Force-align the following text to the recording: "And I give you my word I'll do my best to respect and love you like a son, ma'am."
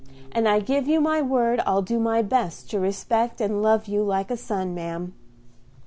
"And 0.31 0.47
I 0.49 0.59
give 0.61 0.87
you 0.87 0.99
my 0.99 1.21
word 1.21 1.61
I'll 1.63 1.83
do 1.83 1.99
my 1.99 2.23
best 2.23 2.71
to 2.71 2.79
respect 2.79 3.39
and 3.39 3.61
love 3.61 3.87
you 3.87 4.01
like 4.01 4.31
a 4.31 4.35
son, 4.35 4.73
ma'am." 4.73 5.13